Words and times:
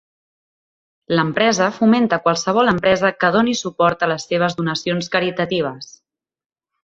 L'empresa 1.17 1.67
fomenta 1.75 2.19
qualsevol 2.23 2.71
empresa 2.71 3.11
que 3.23 3.31
doni 3.35 3.53
suport 3.61 4.05
a 4.07 4.11
les 4.13 4.27
seves 4.31 4.57
donacions 4.61 5.11
caritatives. 5.17 5.93